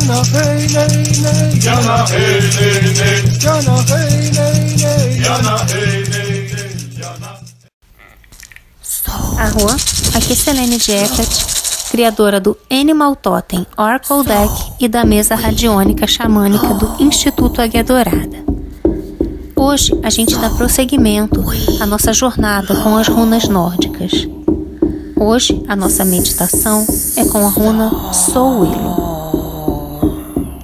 Jana 0.00 0.22
hey 0.32 0.66
nay 0.72 1.04
nay 1.20 1.60
Jana 1.60 2.06
hey 2.08 2.40
nay 2.56 2.80
nay 2.96 3.20
Jana 3.38 3.76
hey 3.84 4.30
nay 4.32 4.76
nay 4.80 5.20
Jana 5.20 5.56
hey 5.68 6.04
nay 6.08 6.48
nay 6.48 6.72
Jana 6.96 7.30
Arro, 9.38 9.66
aqui 10.16 10.32
é 10.32 10.36
Selene 10.36 10.78
Jacket, 10.78 11.28
criadora 11.90 12.40
do 12.40 12.56
Animal 12.70 13.14
Totem 13.14 13.66
Oracle 13.76 14.24
Deck 14.24 14.72
e 14.80 14.88
da 14.88 15.04
mesa 15.04 15.34
radiônica 15.34 16.06
xamânica 16.06 16.68
do 16.74 17.02
Instituto 17.02 17.60
Águia 17.60 17.84
Dourada. 17.84 18.42
Hoje 19.54 19.92
a 20.02 20.08
gente 20.08 20.34
dá 20.36 20.48
prosseguimento 20.48 21.44
à 21.80 21.84
nossa 21.84 22.12
jornada 22.12 22.74
com 22.82 22.96
as 22.96 23.08
runas 23.08 23.46
nórdicas. 23.48 24.26
Hoje 25.16 25.62
a 25.68 25.76
nossa 25.76 26.04
meditação 26.04 26.86
é 27.16 27.24
com 27.26 27.46
a 27.46 27.50
runa 27.50 28.12
Soul 28.12 28.60
Willow. 28.60 29.09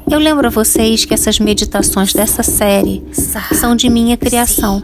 Eu 0.09 0.21
lembro 0.21 0.47
a 0.47 0.51
vocês 0.51 1.05
que 1.05 1.13
essas 1.13 1.41
meditações 1.41 2.13
dessa 2.13 2.43
série 2.43 3.05
são 3.53 3.75
de 3.75 3.89
minha 3.89 4.17
criação. 4.17 4.81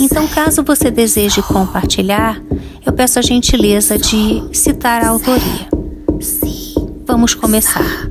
Então, 0.00 0.26
caso 0.26 0.64
você 0.64 0.90
deseje 0.90 1.40
compartilhar, 1.42 2.42
eu 2.84 2.92
peço 2.92 3.20
a 3.20 3.22
gentileza 3.22 3.96
de 3.96 4.42
citar 4.52 5.04
a 5.04 5.10
autoria. 5.10 5.68
Vamos 7.06 7.34
começar. 7.34 8.10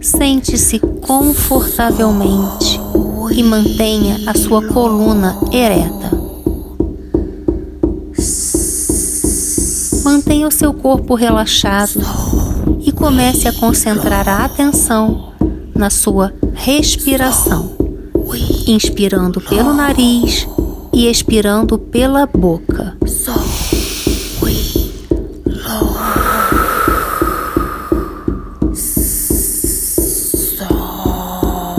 Sente-se 0.00 0.78
confortavelmente 0.78 2.78
e 3.34 3.42
mantenha 3.42 4.20
a 4.26 4.34
sua 4.34 4.62
coluna 4.68 5.38
ereta. 5.50 6.12
Mantenha 10.04 10.46
o 10.46 10.52
seu 10.52 10.74
corpo 10.74 11.14
relaxado 11.14 12.00
e 12.84 12.90
comece 12.90 13.48
a 13.48 13.52
concentrar 13.52 14.28
a 14.28 14.44
atenção 14.44 15.32
na 15.74 15.88
sua 15.88 16.32
respiração, 16.52 17.76
inspirando 18.66 19.40
pelo 19.40 19.72
nariz 19.72 20.46
e 20.92 21.08
expirando 21.08 21.78
pela 21.78 22.26
boca. 22.26 22.96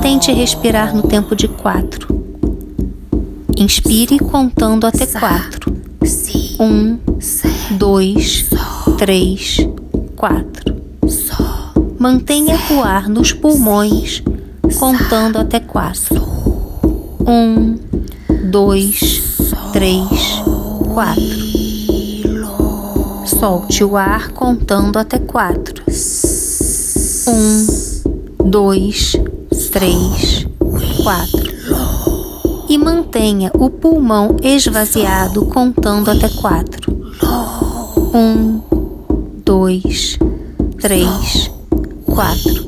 Tente 0.01 0.31
respirar 0.31 0.95
no 0.95 1.03
tempo 1.03 1.35
de 1.35 1.47
quatro. 1.47 2.07
Inspire 3.55 4.19
contando 4.19 4.85
até 4.85 5.05
quatro. 5.05 5.73
Um, 6.59 6.97
dois, 7.77 8.49
três, 8.97 9.57
quatro. 10.15 10.82
Mantenha 12.03 12.59
o 12.69 12.81
ar 12.83 13.07
nos 13.07 13.31
pulmões, 13.31 14.21
contando 14.77 15.37
até 15.37 15.57
quatro. 15.57 16.21
Um, 17.25 17.79
dois, 18.51 19.23
três, 19.71 20.43
quatro. 20.93 21.23
Solte 23.25 23.85
o 23.85 23.95
ar 23.95 24.31
contando 24.33 24.99
até 24.99 25.17
quatro. 25.17 25.81
Um, 27.25 28.49
dois, 28.49 29.15
três, 29.71 30.45
quatro. 31.01 31.53
E 32.67 32.77
mantenha 32.77 33.49
o 33.53 33.69
pulmão 33.69 34.35
esvaziado 34.43 35.45
contando 35.45 36.11
até 36.11 36.27
quatro. 36.27 37.13
Um, 38.13 38.59
dois, 39.45 40.19
três, 40.81 41.49
quatro. 42.13 42.67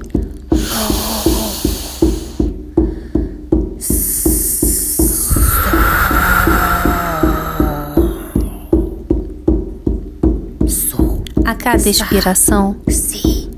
A 11.45 11.53
cada 11.53 11.87
expiração, 11.87 12.75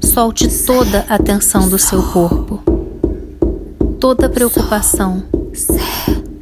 solte 0.03 0.47
toda 0.65 1.05
a 1.07 1.17
tensão 1.17 1.69
do 1.69 1.79
seu 1.79 2.03
corpo, 2.03 2.61
toda 3.99 4.25
a 4.25 4.29
preocupação, 4.29 5.23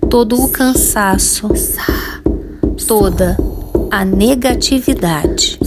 todo 0.09 0.41
o 0.41 0.49
cansaço, 0.49 1.49
toda 2.87 3.37
a 3.91 4.03
negatividade. 4.03 5.59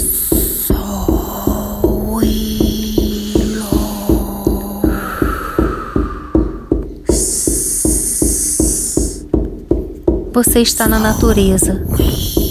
Você 10.39 10.61
está 10.61 10.87
na 10.87 11.01
natureza, 11.01 11.85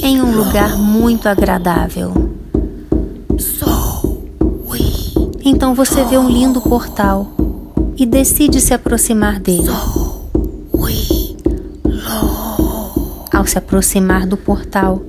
em 0.03 0.21
um 0.21 0.35
lugar 0.35 0.75
muito 0.77 1.29
agradável. 1.29 2.11
Então 5.41 5.73
você 5.73 6.03
vê 6.03 6.17
um 6.17 6.29
lindo 6.29 6.59
portal 6.59 7.31
e 7.95 8.05
decide 8.05 8.59
se 8.59 8.73
aproximar 8.73 9.39
dele. 9.39 9.69
Ao 13.31 13.45
se 13.45 13.57
aproximar 13.57 14.27
do 14.27 14.35
portal, 14.35 15.01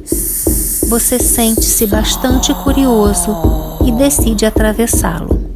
você 0.88 1.18
sente-se 1.18 1.84
bastante 1.84 2.54
curioso 2.62 3.36
e 3.84 3.90
decide 3.90 4.46
atravessá-lo. 4.46 5.47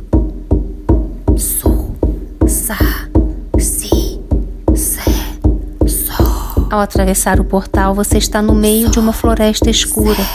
Ao 6.72 6.80
atravessar 6.80 7.38
o 7.38 7.44
portal, 7.44 7.94
você 7.94 8.16
está 8.16 8.40
no 8.40 8.54
meio 8.54 8.88
de 8.88 8.98
uma 8.98 9.12
floresta 9.12 9.68
escura. 9.68 10.26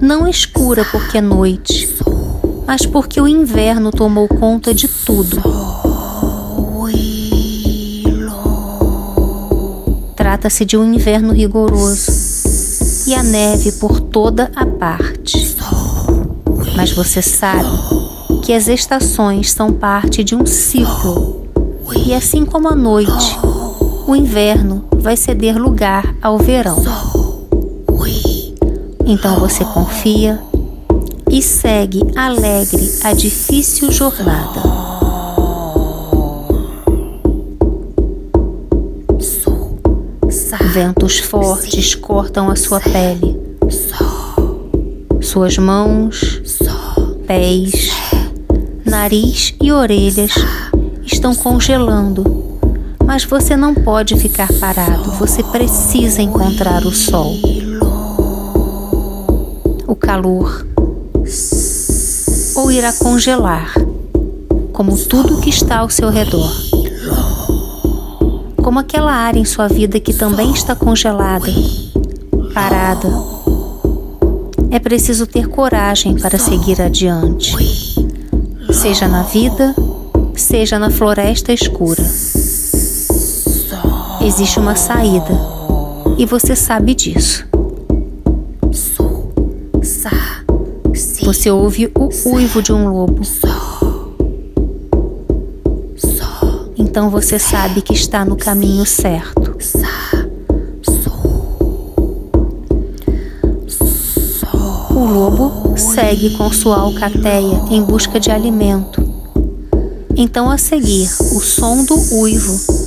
Não 0.00 0.28
escura 0.28 0.84
porque 0.84 1.18
é 1.18 1.20
noite, 1.20 1.92
mas 2.64 2.86
porque 2.86 3.20
o 3.20 3.26
inverno 3.26 3.90
tomou 3.90 4.28
conta 4.28 4.72
de 4.72 4.86
tudo. 4.86 5.42
Trata-se 10.14 10.64
de 10.64 10.76
um 10.76 10.94
inverno 10.94 11.32
rigoroso 11.32 12.12
e 13.08 13.12
a 13.12 13.24
neve 13.24 13.72
por 13.72 13.98
toda 13.98 14.52
a 14.54 14.64
parte. 14.64 15.56
Mas 16.76 16.92
você 16.92 17.20
sabe 17.20 17.68
que 18.44 18.52
as 18.52 18.68
estações 18.68 19.50
são 19.50 19.72
parte 19.72 20.22
de 20.22 20.36
um 20.36 20.46
ciclo, 20.46 21.48
e 22.06 22.14
assim 22.14 22.44
como 22.44 22.68
a 22.68 22.76
noite, 22.76 23.36
o 24.06 24.16
inverno 24.16 24.84
vai 24.96 25.16
ceder 25.16 25.56
lugar 25.56 26.14
ao 26.22 26.38
verão. 26.38 26.76
Então 29.04 29.38
você 29.38 29.64
confia 29.64 30.40
e 31.30 31.42
segue 31.42 32.02
alegre 32.16 32.90
a 33.02 33.12
difícil 33.12 33.90
jornada. 33.90 34.60
Ventos 40.72 41.18
fortes 41.18 41.94
cortam 41.94 42.48
a 42.48 42.56
sua 42.56 42.80
pele, 42.80 43.38
suas 45.20 45.58
mãos, 45.58 46.40
pés, 47.26 47.90
nariz 48.86 49.54
e 49.60 49.70
orelhas 49.70 50.32
estão 51.04 51.34
congelando 51.34 52.41
mas 53.12 53.24
você 53.24 53.54
não 53.54 53.74
pode 53.74 54.16
ficar 54.16 54.50
parado, 54.54 55.10
você 55.18 55.42
precisa 55.42 56.22
encontrar 56.22 56.86
o 56.86 56.90
sol. 56.90 57.36
O 59.86 59.94
calor. 59.94 60.66
Ou 62.56 62.72
irá 62.72 62.90
congelar, 62.94 63.74
como 64.72 64.96
tudo 64.96 65.42
que 65.42 65.50
está 65.50 65.80
ao 65.80 65.90
seu 65.90 66.08
redor. 66.08 66.50
Como 68.62 68.78
aquela 68.78 69.12
área 69.12 69.38
em 69.38 69.44
sua 69.44 69.68
vida 69.68 70.00
que 70.00 70.14
também 70.14 70.50
está 70.50 70.74
congelada, 70.74 71.52
parada. 72.54 73.08
É 74.70 74.78
preciso 74.78 75.26
ter 75.26 75.48
coragem 75.48 76.18
para 76.18 76.38
seguir 76.38 76.80
adiante, 76.80 77.54
seja 78.72 79.06
na 79.06 79.22
vida, 79.22 79.76
seja 80.34 80.78
na 80.78 80.88
floresta 80.88 81.52
escura 81.52 82.02
existe 84.24 84.58
uma 84.58 84.74
saída 84.74 85.32
e 86.16 86.24
você 86.24 86.54
sabe 86.54 86.94
disso. 86.94 87.46
Você 91.22 91.50
ouve 91.50 91.90
o 91.94 92.08
uivo 92.30 92.62
de 92.62 92.72
um 92.72 92.88
lobo. 92.88 93.22
Então 96.76 97.08
você 97.08 97.38
sabe 97.38 97.80
que 97.80 97.92
está 97.94 98.24
no 98.24 98.36
caminho 98.36 98.84
certo. 98.84 99.56
O 104.90 105.04
lobo 105.04 105.76
segue 105.76 106.36
com 106.36 106.52
sua 106.52 106.76
alcateia 106.76 107.62
em 107.70 107.82
busca 107.82 108.20
de 108.20 108.30
alimento. 108.30 109.02
Então, 110.14 110.50
a 110.50 110.58
seguir, 110.58 111.08
o 111.34 111.40
som 111.40 111.84
do 111.84 111.94
uivo, 112.16 112.81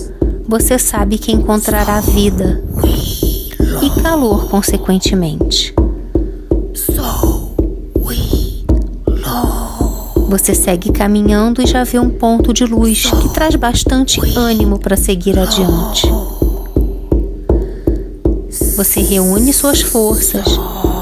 você 0.48 0.78
sabe 0.78 1.18
que 1.18 1.32
encontrará 1.32 2.00
vida 2.02 2.64
e 3.82 4.02
calor, 4.02 4.48
consequentemente. 4.50 5.74
Você 10.30 10.54
segue 10.54 10.92
caminhando 10.92 11.62
e 11.62 11.66
já 11.66 11.84
vê 11.84 11.98
um 11.98 12.10
ponto 12.10 12.54
de 12.54 12.66
luz 12.66 13.06
que 13.06 13.30
traz 13.34 13.56
bastante 13.56 14.20
ânimo 14.38 14.78
para 14.78 14.98
seguir 14.98 15.38
adiante. 15.40 16.08
Você 18.76 19.00
reúne 19.02 19.54
suas 19.54 19.82
forças 19.82 20.46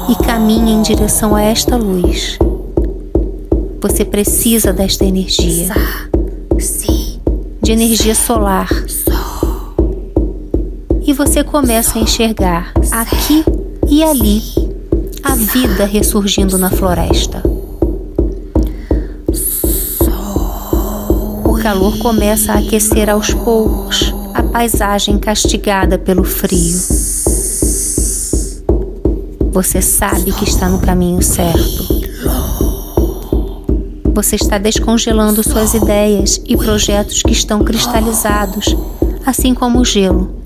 e 0.08 0.14
caminha 0.24 0.72
em 0.72 0.82
direção 0.82 1.34
a 1.34 1.42
esta 1.42 1.76
luz. 1.76 2.38
Você 3.80 4.04
precisa 4.04 4.72
desta 4.72 5.04
energia 5.04 5.74
de 7.64 7.72
energia 7.72 8.14
solar. 8.14 8.68
E 11.06 11.12
você 11.12 11.44
começa 11.44 11.98
a 11.98 12.02
enxergar 12.02 12.72
aqui 12.90 13.44
e 13.88 14.02
ali 14.02 14.42
a 15.22 15.34
vida 15.34 15.84
ressurgindo 15.84 16.56
na 16.56 16.70
floresta. 16.70 17.42
O 21.44 21.58
calor 21.62 21.98
começa 21.98 22.52
a 22.52 22.58
aquecer 22.58 23.10
aos 23.10 23.34
poucos 23.34 24.14
a 24.32 24.42
paisagem 24.42 25.18
castigada 25.18 25.98
pelo 25.98 26.24
frio. 26.24 26.78
Você 29.52 29.82
sabe 29.82 30.32
que 30.32 30.44
está 30.44 30.70
no 30.70 30.78
caminho 30.78 31.22
certo. 31.22 31.84
Você 34.14 34.36
está 34.36 34.56
descongelando 34.56 35.42
suas 35.42 35.74
ideias 35.74 36.40
e 36.46 36.56
projetos 36.56 37.22
que 37.22 37.32
estão 37.32 37.62
cristalizados, 37.62 38.74
assim 39.26 39.54
como 39.54 39.80
o 39.80 39.84
gelo. 39.84 40.43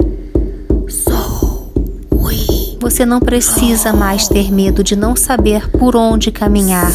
Você 2.88 3.04
não 3.04 3.20
precisa 3.20 3.92
mais 3.92 4.28
ter 4.28 4.50
medo 4.50 4.82
de 4.82 4.96
não 4.96 5.14
saber 5.14 5.68
por 5.72 5.94
onde 5.94 6.32
caminhar, 6.32 6.90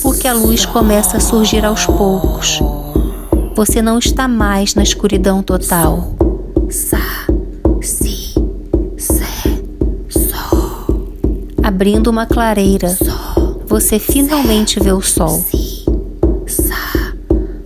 porque 0.00 0.26
a 0.26 0.32
luz 0.32 0.64
começa 0.64 1.18
a 1.18 1.20
surgir 1.20 1.62
aos 1.62 1.84
poucos. 1.84 2.58
Você 3.54 3.82
não 3.82 3.98
está 3.98 4.26
mais 4.26 4.74
na 4.74 4.82
escuridão 4.82 5.42
total. 5.42 6.14
Abrindo 11.62 12.06
uma 12.06 12.24
clareira, 12.24 12.96
você 13.66 13.98
finalmente 13.98 14.80
vê 14.80 14.92
o 14.92 15.02
sol 15.02 15.44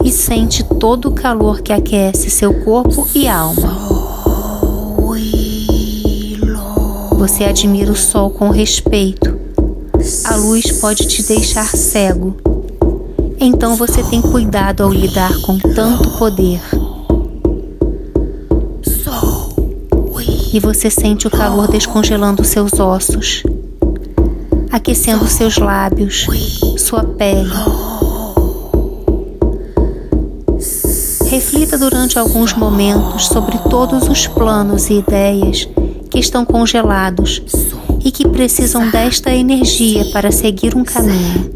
e 0.04 0.10
sente 0.10 0.64
todo 0.64 1.06
o 1.06 1.14
calor 1.14 1.60
que 1.60 1.72
aquece 1.72 2.30
seu 2.30 2.52
corpo 2.64 3.06
e 3.14 3.28
alma. 3.28 3.77
Você 7.18 7.42
admira 7.42 7.90
o 7.90 7.96
sol 7.96 8.30
com 8.30 8.48
respeito. 8.48 9.36
A 10.24 10.36
luz 10.36 10.70
pode 10.70 11.04
te 11.08 11.20
deixar 11.24 11.66
cego. 11.66 12.36
Então 13.40 13.74
você 13.74 14.04
tem 14.04 14.22
cuidado 14.22 14.84
ao 14.84 14.92
lidar 14.92 15.36
com 15.40 15.58
tanto 15.58 16.10
poder. 16.16 16.60
E 20.52 20.60
você 20.60 20.88
sente 20.88 21.26
o 21.26 21.30
calor 21.30 21.66
descongelando 21.66 22.44
seus 22.44 22.78
ossos, 22.78 23.42
aquecendo 24.70 25.26
seus 25.26 25.58
lábios, 25.58 26.24
sua 26.78 27.02
pele. 27.02 27.50
Reflita 31.26 31.76
durante 31.76 32.16
alguns 32.16 32.54
momentos 32.54 33.26
sobre 33.26 33.58
todos 33.68 34.08
os 34.08 34.28
planos 34.28 34.88
e 34.88 34.94
ideias 34.94 35.68
que 36.18 36.24
estão 36.24 36.44
congelados 36.44 37.40
e 38.04 38.10
que 38.10 38.26
precisam 38.26 38.90
desta 38.90 39.32
energia 39.32 40.04
para 40.06 40.32
seguir 40.32 40.74
um 40.74 40.82
caminho, 40.82 41.48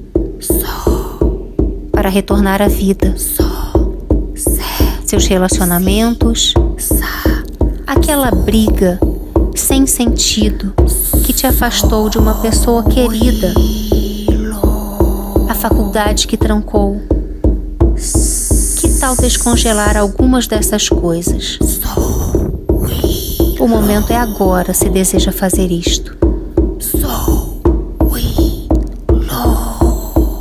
para 1.91 2.09
retornar 2.09 2.63
à 2.63 2.69
vida. 2.69 3.13
Seus 5.05 5.27
relacionamentos, 5.27 6.55
aquela 7.85 8.31
briga 8.31 9.01
sem 9.57 9.85
sentido 9.85 10.73
que 11.25 11.33
te 11.33 11.45
afastou 11.45 12.09
de 12.09 12.19
uma 12.19 12.35
pessoa 12.35 12.85
querida, 12.85 13.53
a 15.49 15.55
faculdade 15.57 16.29
que 16.29 16.37
trancou. 16.37 17.03
Que 18.81 18.89
tal 19.01 19.17
descongelar 19.17 19.97
algumas 19.97 20.47
dessas 20.47 20.89
coisas? 20.89 21.59
O 23.63 23.69
momento 23.69 24.11
é 24.11 24.17
agora 24.17 24.75
se 24.75 24.89
deseja 24.89 25.31
fazer 25.31 25.71
isto. 25.71 26.19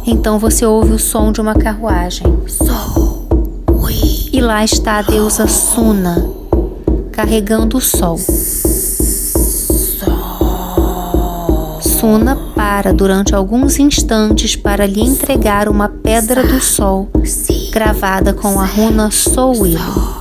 Então 0.07 0.39
você 0.39 0.65
ouve 0.65 0.93
o 0.93 0.97
som 0.97 1.31
de 1.31 1.39
uma 1.39 1.53
carruagem. 1.53 2.25
E 4.33 4.41
lá 4.41 4.63
está 4.63 4.97
a 4.97 5.01
deusa 5.03 5.45
Suna, 5.45 6.31
carregando 7.11 7.77
o 7.77 7.81
sol. 7.81 8.17
Suna 11.79 12.35
para 12.55 12.91
durante 12.91 13.35
alguns 13.35 13.77
instantes 13.77 14.55
para 14.55 14.87
lhe 14.87 14.99
entregar 14.99 15.69
uma 15.69 15.87
pedra 15.87 16.43
do 16.43 16.59
sol 16.59 17.07
gravada 17.71 18.33
com 18.33 18.59
a 18.59 18.65
runa 18.65 19.11
Souilo. 19.11 20.20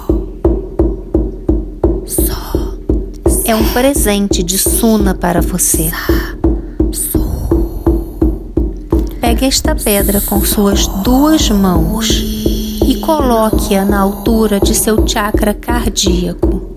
É 3.50 3.56
um 3.56 3.72
presente 3.72 4.44
de 4.44 4.56
Suna 4.56 5.12
para 5.12 5.40
você. 5.40 5.90
Pegue 9.20 9.44
esta 9.44 9.74
pedra 9.74 10.20
com 10.20 10.40
suas 10.44 10.86
duas 10.86 11.50
mãos 11.50 12.08
e 12.86 13.00
coloque-a 13.00 13.84
na 13.84 13.98
altura 13.98 14.60
de 14.60 14.72
seu 14.72 15.04
chakra 15.04 15.52
cardíaco. 15.52 16.76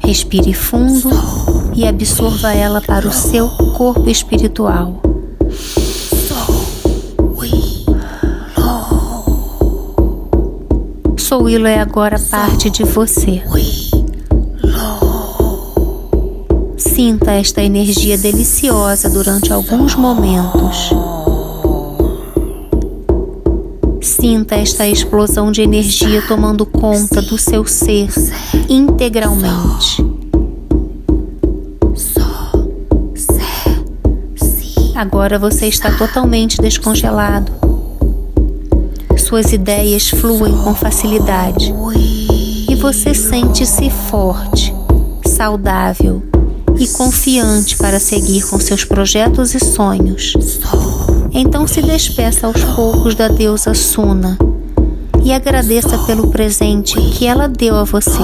Respire 0.00 0.52
fundo 0.52 1.08
e 1.72 1.86
absorva 1.86 2.52
ela 2.52 2.80
para 2.80 3.06
o 3.06 3.12
seu 3.12 3.48
corpo 3.76 4.10
espiritual. 4.10 5.00
Souilo 11.26 11.66
é 11.66 11.80
agora 11.80 12.20
parte 12.30 12.70
de 12.70 12.84
você. 12.84 13.42
Sinta 16.96 17.32
esta 17.32 17.62
energia 17.62 18.16
deliciosa 18.16 19.10
durante 19.10 19.52
alguns 19.52 19.94
momentos. 19.94 20.88
Sinta 24.00 24.54
esta 24.54 24.88
explosão 24.88 25.52
de 25.52 25.60
energia 25.60 26.22
tomando 26.26 26.64
conta 26.64 27.20
do 27.20 27.36
seu 27.36 27.66
ser 27.66 28.08
integralmente. 28.66 30.02
Agora 34.94 35.38
você 35.38 35.66
está 35.66 35.94
totalmente 35.98 36.62
descongelado 36.62 37.52
suas 39.18 39.52
ideias 39.52 40.08
fluem 40.08 40.56
com 40.64 40.74
facilidade 40.74 41.74
e 42.70 42.74
você 42.76 43.12
sente-se 43.12 43.90
forte, 43.90 44.72
saudável 45.26 46.22
e 46.78 46.86
confiante 46.88 47.76
para 47.76 47.98
seguir 47.98 48.46
com 48.48 48.58
seus 48.60 48.84
projetos 48.84 49.54
e 49.54 49.60
sonhos. 49.60 50.34
Então 51.32 51.66
se 51.66 51.82
despeça 51.82 52.46
aos 52.46 52.62
poucos 52.74 53.14
da 53.14 53.28
deusa 53.28 53.74
Suna 53.74 54.38
e 55.22 55.32
agradeça 55.32 55.98
pelo 55.98 56.28
presente 56.28 57.00
que 57.12 57.26
ela 57.26 57.48
deu 57.48 57.76
a 57.76 57.84
você. 57.84 58.22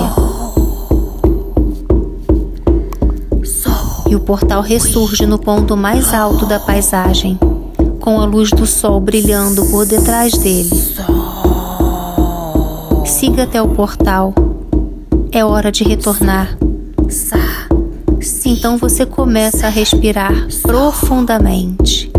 E 4.08 4.14
o 4.14 4.20
portal 4.20 4.60
ressurge 4.60 5.26
no 5.26 5.38
ponto 5.38 5.76
mais 5.76 6.12
alto 6.12 6.46
da 6.46 6.60
paisagem 6.60 7.38
com 8.02 8.20
a 8.20 8.24
luz 8.24 8.50
do 8.50 8.66
sol 8.66 9.00
brilhando 9.00 9.64
por 9.66 9.86
detrás 9.86 10.32
dele. 10.32 10.70
Siga 13.06 13.44
até 13.44 13.62
o 13.62 13.68
portal. 13.68 14.34
É 15.30 15.44
hora 15.44 15.70
de 15.70 15.84
retornar. 15.84 16.58
Então 18.52 18.76
você 18.76 19.06
começa 19.06 19.66
a 19.66 19.70
respirar 19.70 20.46
profundamente. 20.60 22.12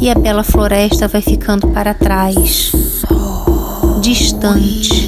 E 0.00 0.10
a 0.10 0.14
bela 0.16 0.42
floresta 0.42 1.06
vai 1.06 1.22
ficando 1.22 1.68
para 1.68 1.94
trás, 1.94 2.72
distante 4.00 5.06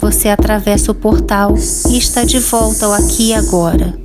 você 0.00 0.28
atravessa 0.28 0.90
o 0.90 0.94
portal 0.94 1.54
e 1.88 1.96
está 1.96 2.24
de 2.24 2.40
volta 2.40 2.86
ao 2.86 2.92
aqui 2.92 3.28
e 3.28 3.34
agora. 3.34 3.96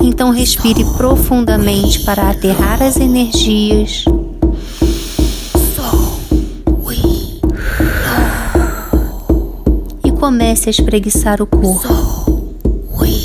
Então 0.00 0.30
respire 0.30 0.84
profundamente 0.96 2.00
para 2.04 2.30
aterrar 2.30 2.80
as 2.80 2.96
energias. 2.96 4.04
Comece 10.28 10.68
a 10.68 10.70
espreguiçar 10.70 11.40
o 11.40 11.46
corpo 11.46 11.88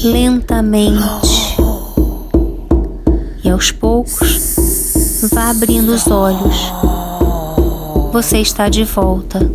lentamente. 0.05 1.57
E 3.43 3.49
aos 3.49 3.73
poucos, 3.73 4.55
vá 5.33 5.49
abrindo 5.49 5.89
os 5.89 6.07
olhos. 6.07 6.71
Você 8.13 8.37
está 8.37 8.69
de 8.69 8.85
volta. 8.85 9.51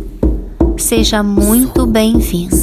Seja 0.77 1.23
muito 1.23 1.87
bem-vindo. 1.87 2.55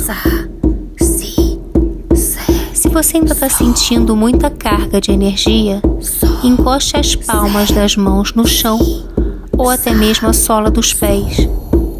Se 2.72 2.88
você 2.88 3.16
ainda 3.16 3.32
está 3.32 3.48
sentindo 3.48 4.14
muita 4.14 4.50
carga 4.50 5.00
de 5.00 5.10
energia, 5.10 5.82
encoste 6.44 6.96
as 6.96 7.16
palmas 7.16 7.72
das 7.72 7.96
mãos 7.96 8.32
no 8.34 8.46
chão 8.46 8.78
ou 9.58 9.68
até 9.68 9.92
mesmo 9.92 10.28
a 10.28 10.32
sola 10.32 10.70
dos 10.70 10.94
pés, 10.94 11.48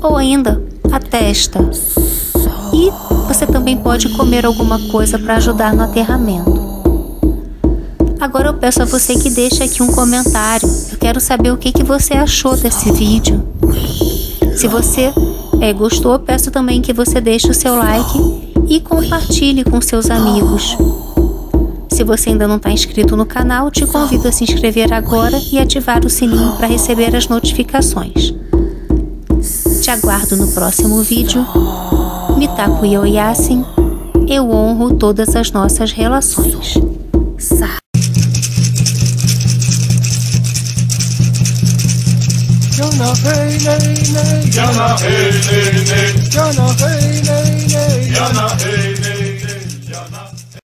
ou 0.01 0.17
ainda 0.17 0.63
a 0.93 1.01
testa. 1.01 1.59
Você 3.27 3.47
também 3.47 3.77
pode 3.77 4.09
comer 4.11 4.47
alguma 4.47 4.79
coisa 4.89 5.19
para 5.19 5.37
ajudar 5.37 5.75
no 5.75 5.83
aterramento. 5.83 6.67
Agora 8.21 8.49
eu 8.49 8.55
peço 8.55 8.83
a 8.83 8.85
você 8.85 9.15
que 9.15 9.31
deixe 9.31 9.63
aqui 9.63 9.83
um 9.83 9.93
comentário. 9.93 10.69
Eu 10.91 10.99
quero 10.99 11.21
saber 11.21 11.51
o 11.51 11.57
que, 11.57 11.71
que 11.71 11.83
você 11.83 12.15
achou 12.15 12.57
desse 12.57 12.91
vídeo. 12.93 13.47
Se 14.57 14.67
você 14.67 15.13
é, 15.61 15.73
gostou, 15.73 16.19
peço 16.19 16.51
também 16.51 16.81
que 16.81 16.93
você 16.93 17.21
deixe 17.21 17.51
o 17.51 17.55
seu 17.55 17.77
like 17.77 18.19
e 18.69 18.81
compartilhe 18.81 19.65
com 19.65 19.81
seus 19.81 20.11
amigos. 20.11 20.77
Se 21.91 22.05
você 22.05 22.31
ainda 22.31 22.47
não 22.47 22.57
está 22.57 22.71
inscrito 22.71 23.17
no 23.17 23.25
canal, 23.25 23.71
te 23.71 23.87
convido 23.87 24.29
a 24.29 24.33
se 24.33 24.45
inscrever 24.45 24.93
agora 24.93 25.39
e 25.51 25.59
ativar 25.59 26.05
o 26.05 26.11
sininho 26.11 26.53
para 26.57 26.67
receber 26.67 27.15
as 27.15 27.29
notificações. 27.29 28.35
Te 29.83 29.91
aguardo 29.91 30.37
no 30.37 30.49
próximo 30.49 31.01
vídeo. 31.03 31.47
Mitaku 32.37 32.85
Yoyasin, 32.87 33.65
eu 34.29 34.51
honro 34.51 34.95
todas 34.95 35.35
as 35.35 35.51
nossas 35.51 35.93
relações. 35.93 36.75
Sa 37.39 37.79
Yana 44.57 44.97
hey 45.01 45.31
hey 45.31 45.73
nay, 45.87 46.13
Yana 46.35 46.67
hey 46.81 47.23
nay 47.25 47.67
nay. 47.73 48.11
Yana 48.15 48.47
hey 48.63 48.95
nay 49.01 49.16